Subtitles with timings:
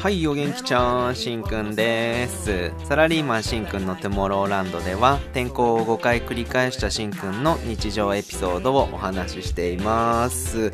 [0.00, 2.72] はい、お元気ちゃん、しんくんです。
[2.84, 10.72] サラリーマンしんくんのトゥモローランドでは、転校を5回繰り返したしんくんの日常エピソードをお話ししています。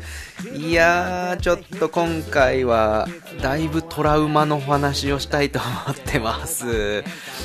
[0.55, 3.09] いやー、ちょっと今回は、
[3.41, 7.03] だいぶトラウマのお話をしたいと思ってます。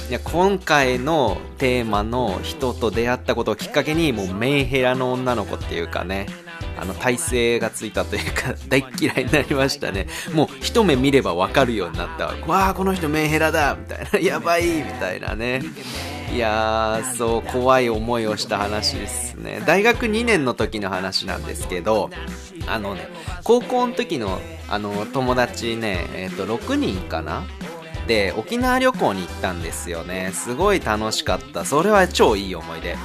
[0.09, 6.27] いや、今回のテーマの人と出会ったことをきっかけに、もうメンヘラの女の子っていうかね、
[6.79, 10.07] あの、体勢がついたというか、 大っ嫌いになりましたね。
[10.32, 12.35] もう、一目見ればわかるようになったわ。
[12.46, 14.18] わあ、この人メンヘラだみたいな。
[14.26, 15.62] やばいみたいなね。
[16.32, 19.62] いやー、そう、怖い思いをした話ですね。
[19.66, 22.11] 大学2年の時の話なんですけど、
[22.66, 23.08] あのね、
[23.44, 27.44] 高校の時の、あの、友達ね、えっ、と、6人かな？
[28.07, 30.30] で、沖縄旅行に行ったんですよね。
[30.32, 31.64] すごい楽しかった。
[31.64, 32.97] それは超いい思い出。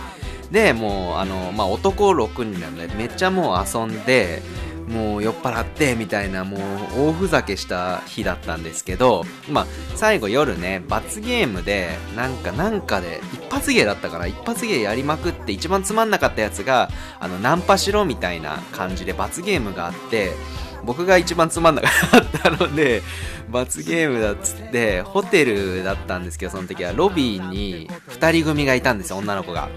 [0.52, 4.42] で、もう、あの、まあ、男6人なんで、めっちゃもう遊んで、
[4.88, 16.89] もう酔っ払って、みたいな、もう大ふざけした日だったんですけど、まあ、最後夜ね、罰ゲームで、なんか、なんかで、一発芸だったから、一発芸やりまくって、一番つまんなかったやつが、
[17.20, 20.32] あの、ナンパしろみたいな感じで罰ゲームがあって、
[20.86, 21.89] 僕が一番つまんなか
[22.20, 23.02] ったので、
[23.50, 29.70] 罰ゲームだっつって、ホテルだったんですけど、その時はロビーに二人組がいたんですよ、女の子が。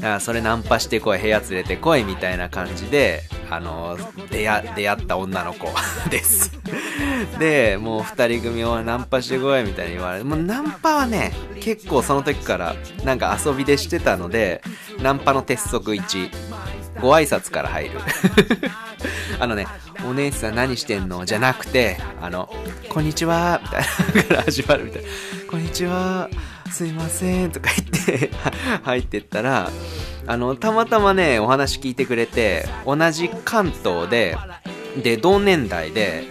[0.00, 3.98] だからそれナンパしてこい、部屋連れてこいみたいな感じで、あの、
[4.30, 5.68] 出会、出会った女の子
[6.08, 6.52] です。
[7.38, 14.62] で、もう二人組をナンパしてこいみたいに言われて、もうナンパはね、結構その時からなんか遊びでしてたので、
[15.02, 16.30] ナンパの鉄則1、
[17.02, 18.00] ご挨拶から入る。
[19.38, 19.66] あのね、
[20.08, 21.26] お姉さん何してんの？
[21.26, 22.48] じゃなくて、あの、
[22.88, 23.82] こんにちは、みたい
[24.16, 25.08] なから始まるみたいな。
[25.50, 26.28] こんにちは、
[26.70, 28.30] すいません、とか言って
[28.82, 29.70] 入ってったら、
[30.26, 34.36] あの、たまたまね、お話聞いてくれて、同じ関東で、
[35.02, 36.24] で、同年代で、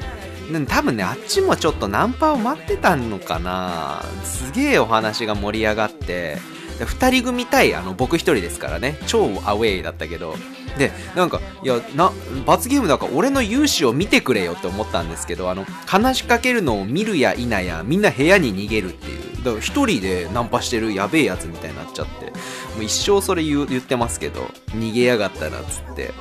[0.67, 4.01] 多分ね、あっちもちょっとナンパを待ってたのかな。
[4.23, 6.37] すげえお話が盛り上がって、
[6.79, 10.35] で二人組対あの僕一人ですからね超アウェイだったけど
[10.77, 12.11] でなんかいやな
[12.45, 19.28] 罰ゲームだから俺の勇姿を見てくれよって思ったんですけどあの話しかけるのを見るや否やみんな部屋に逃げるっていう。
[19.43, 22.31] だから一人でナンパしてるやべえやつみたいになっちゃって。
[22.75, 24.41] もう一生それ言ってますけど。
[24.71, 26.13] 逃げやがったなっつって。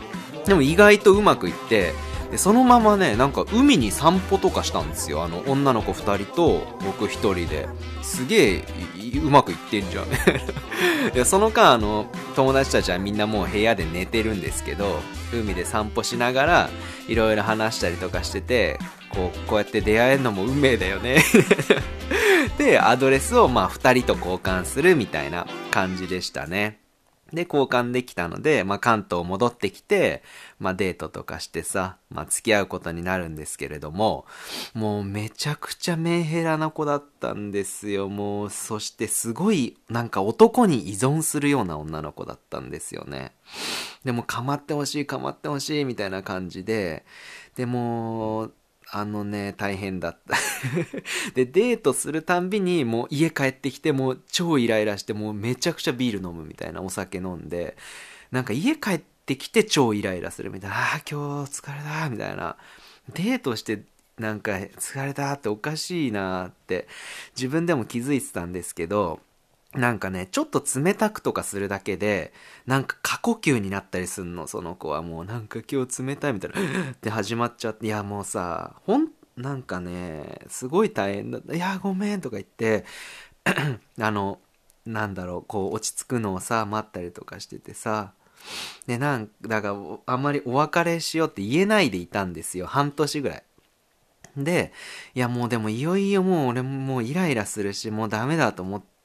[0.46, 1.92] でも意外とうまくいって
[2.30, 5.22] でそのままねなんか海に散歩とかしたんですよ。
[5.22, 7.68] あの女の子2人と僕1人で。
[8.02, 8.64] すげえ
[9.22, 10.06] うまくいってんじゃん。
[11.26, 12.06] その間あの
[12.36, 15.00] 友達たちはみんなもう部屋で寝てるんですけど
[15.32, 16.70] 海で散歩しながら
[17.06, 18.78] いろいろ話したりとかしてて
[19.10, 21.22] こうこうやって出会えるのも運命だよね。
[22.56, 26.80] でアドレスをまあ2人と交換するみたいな感じでしたね
[27.32, 30.22] で、交換できたので、まあ、関東戻ってきて、
[30.58, 34.24] まあ、デートとかしてさ、まあ、付き合うことになるんですけれども、
[34.72, 38.08] もうめちゃくちゃメンヘラな子だったんですよ。
[38.08, 43.32] もう、そしてすごい、なんか男に依存するような女の子だったんですよね。
[44.04, 47.04] でも、構ってほしい、構ってほしい、みたいな感じで、
[47.56, 48.50] でも、
[48.90, 50.36] あのね、大変だった。
[51.34, 57.76] で、デートするたんびに、もう家帰ってきて、もう超イライラして、もうめちゃくちゃビール飲むみたいなお酒飲んで、
[58.30, 62.56] なんか家帰ってきて超イライラするみたいな、ああ、今日疲れた、みたいな。
[63.14, 63.82] デートして、
[64.18, 66.88] なんか疲れたっておかしいなって、
[67.36, 69.20] 自分でも気づいてたんですけど、
[69.78, 72.32] なんかね、ちょっと冷たくとかするだけで、
[72.66, 76.60] なんか過呼吸になったりすんの、その子はもうなんか今日冷たいみたいな、
[76.92, 81.54] って始まっちゃって、いやもうさ、ほん、なんかね、すごい大変だった。
[81.54, 82.84] いや、ごめんとか言って、
[84.00, 84.40] あの、
[84.84, 88.12] なんだろう、こう落ち着くのをさ、待ったりとかしててさ、
[88.86, 89.74] で、なんだから、
[90.06, 92.66] あんまりお別れしようって言えないでいたんですよ。
[92.66, 93.42] 半年ぐらい。
[94.36, 94.72] で、
[95.14, 98.97] いやもうでもいよいよもう俺もうイライラするし、もうダメだと思って、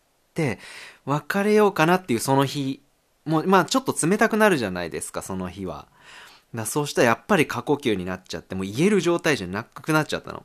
[1.06, 2.82] 別れようかなっていうその日、
[3.26, 5.88] もうまあちょっと冷たくなるじゃないですか、その日は。
[6.54, 10.44] だそうしたらやっぱり過呼吸になっちゃって、もう言える状態じゃなくなっちゃったの。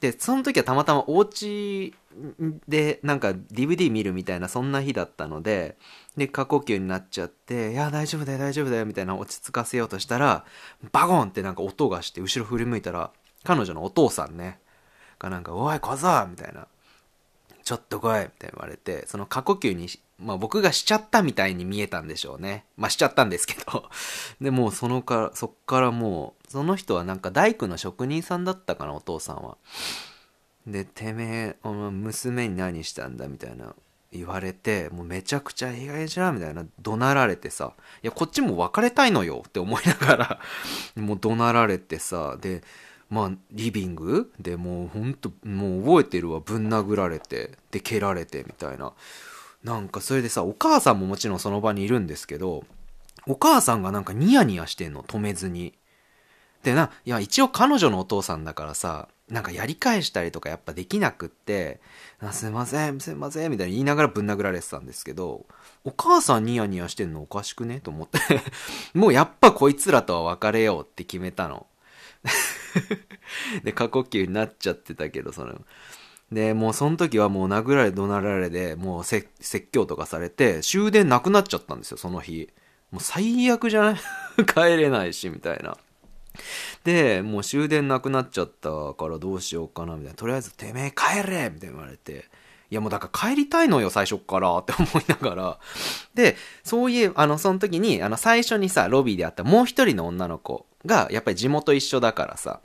[0.00, 1.94] で、その時はたまたまお家
[2.68, 5.78] でなんか DVD 見るみたいなそんな日だったので、
[6.16, 10.44] で、過呼吸になっちゃって、いや、大丈夫だよ、大丈夫だよ、みたいな落ち着かせようとしたら、
[10.92, 13.10] バゴンってなんか音がして、後ろ振り向いたら、
[13.44, 14.60] 彼女のお父さんね、
[15.18, 16.66] がなんか、おい、小僧みたいな、
[17.64, 19.88] ちょっと来いみたいに言われて、その過呼吸に、
[20.18, 22.64] まあ僕がしちゃったみたいに見えたんでしょうね。
[22.76, 23.88] まあしちゃったんですけど。
[24.40, 29.56] で、もうそのから、そっからもう、その人はなんか大工の職人さんだったかな、お父さんは。
[30.66, 33.74] で、てめえ、お前娘に何したんだみたいな
[34.12, 37.72] 言われて、もうめちゃくちゃ意外じゃんみたいな怒鳴られてさ、
[38.02, 40.40] いや、こっちも別れたいのよって思いながら、
[40.96, 42.62] もう怒鳴られてさ、で、
[43.14, 44.32] まあ、リビング？
[44.40, 46.40] でもうほんと、もう覚えてるわ。
[46.40, 48.92] ぶん殴られて、で、蹴られてみたいな。
[49.62, 52.64] なんかそれでさ、お母さんももちろんその場にいるんですけど、
[53.28, 55.74] お母さんがなんかニヤニヤしてんの、止めずに。
[56.64, 61.80] でな、いや、一応彼女のお父さんだからさ、なんかやり返したりとかやっぱできなくって、
[62.32, 65.46] すいません、すいません、みたいに言いながらぶん殴られてたんですけど、
[65.84, 67.78] お母さんニヤニヤしてんのおかしくね？
[67.78, 68.18] と思って
[68.92, 71.68] もうやっぱこいつらとは別れようって決めたの。
[73.64, 75.60] で、過呼吸になっちゃってたけど、その、
[76.32, 79.28] で、もうその時はもう殴られ怒鳴られで、もう説
[79.72, 82.48] 教とかされて、終電なくなっちゃったんですよ、その日。
[82.90, 83.96] もう最悪じゃない？
[84.46, 85.76] 帰れないし、みたいな。
[86.82, 90.14] で、もう終電なくなっちゃったからどうしようかな、みたいな。
[90.16, 92.28] とりあえず、てめえ帰れみたいな言われて。
[92.70, 95.58] いやもうだから帰りたいのよ、最初からって思いながら。
[96.14, 102.60] で、そういう、あの、その時に、あの、最初にさ、ロビーで会ったもう一人の女の子が、やっぱり地元一緒だからさ。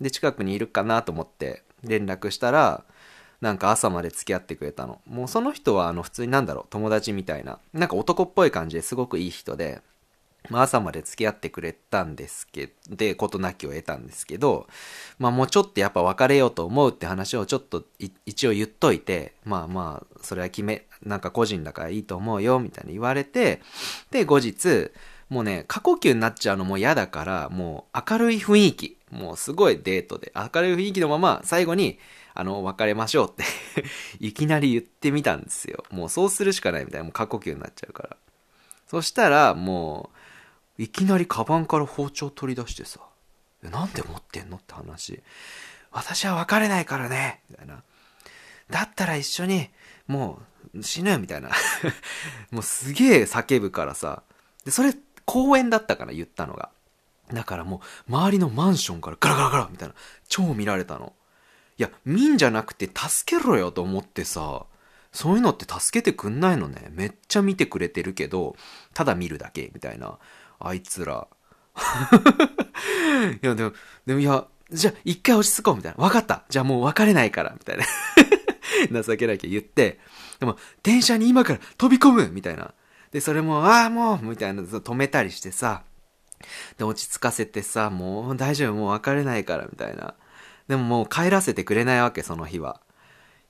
[0.00, 2.84] で、近くにいるかなと思って連絡したら、
[3.40, 5.00] なんか朝まで付き合ってくれたの。
[5.06, 9.82] もうその人はあの普通になんだろう、友達みたいな、なんか男っぽい感じですごくいい人で、
[10.48, 14.68] まあ朝まで付き合ってくれたんですけど、で、事なきを得たんですけど、
[15.18, 17.84] まあもうちょっとやっぱ別れようと思うって話をちょっと
[18.26, 23.60] 一応言っといて、まあまあ、それは決め、なんか個人だからいいと思うよ、みたいに言われて、
[24.10, 24.90] で、後日、
[25.32, 31.98] もうね、過呼吸になっちゃうのも嫌だから、もう明るい雰囲気、もうすごいデートで、明るい雰囲気のまま最後に、
[32.34, 33.44] あの、別れましょうって
[34.20, 35.84] いきなり言ってみたんですよ。
[35.90, 38.16] もうそうするしかないみたいな、もう過呼吸になっちゃうから。
[38.88, 40.10] そしたら、も
[40.78, 43.00] う、いきなりカバンから包丁取り出してさ、
[43.62, 45.22] なんで持ってんのって話。
[45.92, 47.82] 私は別れないからねみたいな。
[48.68, 49.70] だったら一緒に、
[50.06, 50.42] も
[50.74, 51.48] う、死ぬみたいな。
[52.52, 54.24] もうすげえ叫ぶからさ。
[54.66, 56.70] で、それ、公園だったから言ったのが。
[57.32, 59.94] だからもう、周りのマンションからガラガラガラみたいな、
[60.28, 61.14] 超見られたの。
[61.78, 64.66] いや、見んじゃなくて助けろよと思ってさ、
[65.12, 66.90] そういうのって助けてくんないのね。
[66.92, 68.56] めっちゃ見てくれてるけど、
[68.94, 70.18] ただ見るだけ、みたいな。
[70.58, 71.26] あいつら。
[73.42, 73.72] いや、でも、
[74.06, 76.02] でもいや、じゃあ一回落ち着こう、みたいな。
[76.02, 76.44] わかった。
[76.48, 77.84] じゃあもう別れないから、みたいな。
[79.02, 80.00] 情けなきゃ言って、
[80.40, 82.72] でも、電車に今から飛び込むみたいな。
[83.12, 85.82] で、それも、ああ、もうみたいな、止めたりしてさ、
[86.78, 90.14] で、落ち着かせてさ、もう大丈夫、もう別れないから、みたいな。
[90.68, 92.80] でももう帰らせてくれないわけ、その日は。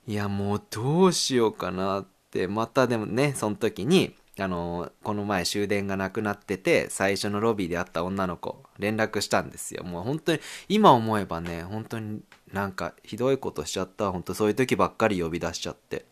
[0.05, 9.83] いや、もうどうしようかなって、またでもね、その時に、あの、この前終電がなくなってて、最初のロビーで会った女の子、連絡したんですよ。
[9.83, 12.21] もう本当に、今思えばね、本当に
[12.51, 14.11] なんかひどいことしちゃった。
[14.11, 16.05] 本当そういう時ばっかり呼び出しちゃって。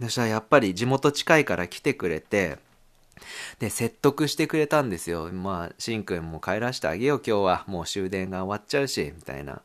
[0.00, 2.58] そしたらやっぱり地元近いから来てくれて、
[3.58, 5.30] で、説得してくれたんですよ。
[5.32, 7.64] まあ、しんくんも帰らしてあげよう、今日は。
[7.66, 9.62] もう終電が終わっちゃうし、みたいな。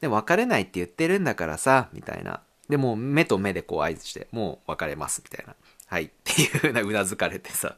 [0.00, 2.40] で、別れないって言ってるんだからさ、みたいな。
[2.68, 5.54] で、もう目と目でこう合図して、もう別れます、みたいな。
[5.86, 6.04] はい。
[6.04, 7.76] っていう風なうなずかれてさ。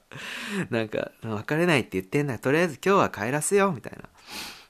[0.70, 4.08] なんか、別れないって言ってんだとりあえず今日は帰らせよう、みたいな。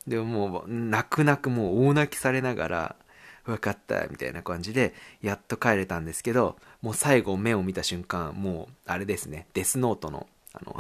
[0.06, 2.96] でももう、泣く泣くもう大泣きされながら、
[3.44, 10.76] 分かった、みたいな感じで、やっと帰れたんですけど、もう最後目を見た瞬間、もう、あれですね、デスノートのあの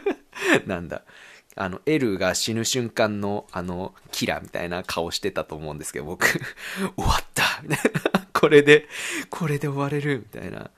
[0.66, 1.02] なんだ、
[1.54, 6.26] あの、L が死ぬ瞬間の、あの、キラーみたいな顔してたと思うんですけど、僕
[6.96, 8.26] 終わったみたいな。
[8.32, 8.88] これで、
[9.30, 10.70] これで終われるみたいな。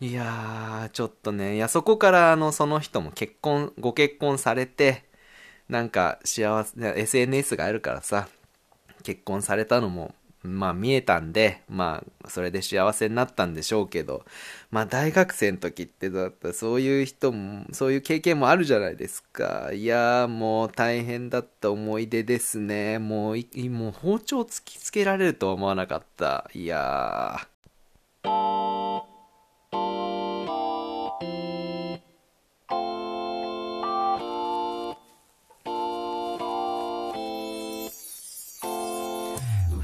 [0.00, 5.04] いやー、ちょっとね、いや、そこから、あの、その人も結婚、ご結婚されて、
[5.68, 8.28] なんか、幸せ、SNS があるからさ、
[9.02, 14.24] 結婚されたのも、まあ見えたんで、まあそれで幸せになったんでしょうけど、
[14.70, 19.70] まあ大学生の時ってだったらそういう人も、そういう経験もあるじゃないですか。
[19.72, 22.98] いやーもう大変だった思い出ですね。
[22.98, 23.36] もう、
[23.70, 26.50] もう包丁突きつけられるとは思わなかった。
[26.54, 27.53] いやー。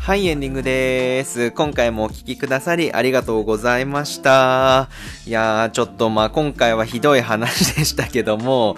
[0.03, 1.51] はい、エンディングです。
[1.51, 4.89] 今回もお聴きくださりありがとうございました。
[5.27, 8.77] いやー、ちょっとまあ今回はひどい話でしたけども、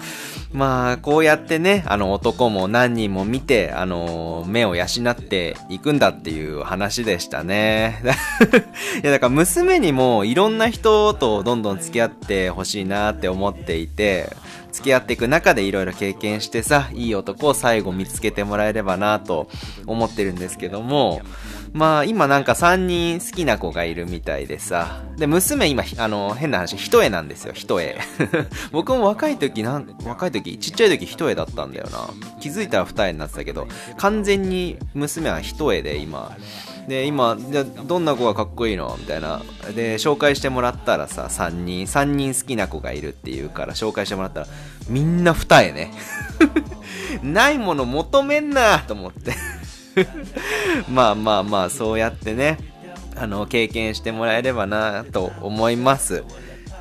[0.53, 8.03] まあ、こうやってね、あの男も何人も見て、あの、目を養っていくんだっていう話でしたね。
[9.01, 14.35] いや、だから娘にもいろんな人とどんどん付き合ってほしいなって思っていて、
[14.71, 19.47] 付き合っていく中でいろいろ経験してさ、いい男を最後見つけてもらえればなと
[19.87, 21.21] 思ってるんですけども、
[21.73, 25.03] まあ今なんか3人好きな子がいるみたいでさ。
[25.17, 27.95] で、娘今、あの、変な話、一重なんですよ、一重。
[28.71, 32.09] 僕も若い時なん、若い時、ちっちゃい時一重だったんだよな。
[32.39, 36.37] 気づいたら二重になってたけど、完全に娘は一重で今。
[36.87, 38.95] で、今、じゃどんな子がかっこいいの？
[38.99, 39.41] みたいな。
[39.73, 44.47] で、紹介してもらったらさ、3人、3人好きな子がいるっていうから紹介してもらったら、
[44.89, 45.93] みんな二重ね。
[47.23, 49.33] ないもの求めんなと思って
[50.89, 52.57] まあまあまあ、そうやってね、
[53.15, 56.23] あの、経験してもらえればなと思います。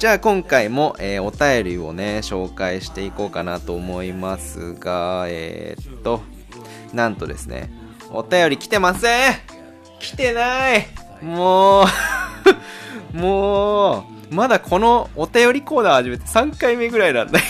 [0.02, 6.22] じゃあ今回も、えー、お便りをね、紹介していこうかなと思いますが、えー、っと、
[6.92, 7.70] なんとですね、
[8.10, 9.34] お便り来てません
[10.00, 10.88] 来てない
[11.22, 11.84] も
[13.12, 17.46] う もう、まだこのお便りコーナー始めて3回目ぐらいなんだけ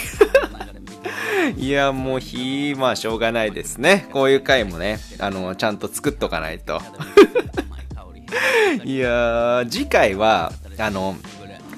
[1.54, 4.06] ど いや、もうひ、まあしょうがないですね。
[4.12, 6.82] こういう回もね、あの、ちゃんと作っとかないと。
[8.84, 11.16] いや次回は、あの、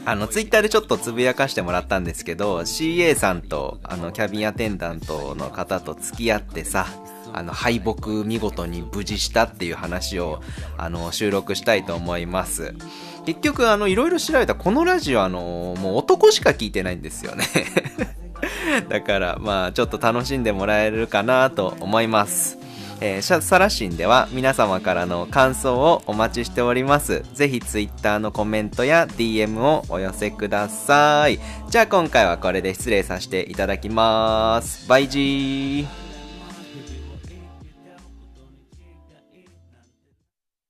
[0.07, 6.87] あの、ツイッターでちょっとつぶやかしてもらったんですけど、CA さんと、あの、キャビンアテンダントの方と付き合ってさ、
[7.33, 10.43] あの、敗北見事に無事したっていう話を、
[10.77, 12.75] あの、収録したいと思います。
[13.25, 17.47] 結局、あの、いろいろ調べたこのラジオ、あの、もう男しか聞いてないんですよね
[18.91, 22.59] だから、まあ、ちょっと楽しんでもらえるかなと思います。
[23.01, 27.23] えー、サラシンでは皆様からの感想をお待ちしております。
[27.35, 31.39] ぜひ Twitter のコメントや DM をお寄せください。
[31.69, 34.89] じゃあ今回はこれで失礼させていただきます。
[34.89, 36.04] バイジー